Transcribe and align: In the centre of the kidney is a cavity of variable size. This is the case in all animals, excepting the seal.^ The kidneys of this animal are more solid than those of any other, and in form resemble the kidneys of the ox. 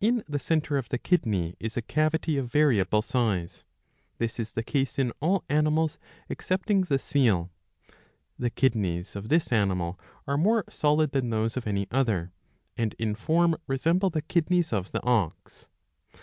In 0.00 0.24
the 0.26 0.38
centre 0.38 0.78
of 0.78 0.88
the 0.88 0.96
kidney 0.96 1.56
is 1.60 1.76
a 1.76 1.82
cavity 1.82 2.38
of 2.38 2.50
variable 2.50 3.02
size. 3.02 3.64
This 4.16 4.40
is 4.40 4.52
the 4.52 4.62
case 4.62 4.98
in 4.98 5.12
all 5.20 5.44
animals, 5.50 5.98
excepting 6.30 6.84
the 6.84 6.98
seal.^ 6.98 7.50
The 8.38 8.48
kidneys 8.48 9.14
of 9.14 9.28
this 9.28 9.52
animal 9.52 10.00
are 10.26 10.38
more 10.38 10.64
solid 10.70 11.10
than 11.12 11.28
those 11.28 11.58
of 11.58 11.66
any 11.66 11.86
other, 11.90 12.32
and 12.78 12.94
in 12.98 13.14
form 13.14 13.54
resemble 13.66 14.08
the 14.08 14.22
kidneys 14.22 14.72
of 14.72 14.90
the 14.90 15.02
ox. 15.04 15.68